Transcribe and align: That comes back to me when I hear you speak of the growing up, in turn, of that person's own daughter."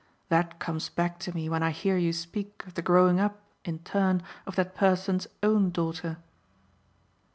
That 0.29 0.57
comes 0.57 0.89
back 0.89 1.19
to 1.19 1.35
me 1.35 1.47
when 1.47 1.61
I 1.61 1.69
hear 1.69 1.95
you 1.95 2.11
speak 2.11 2.63
of 2.65 2.73
the 2.73 2.81
growing 2.81 3.19
up, 3.19 3.39
in 3.63 3.77
turn, 3.77 4.23
of 4.47 4.55
that 4.55 4.73
person's 4.73 5.27
own 5.43 5.69
daughter." 5.69 6.17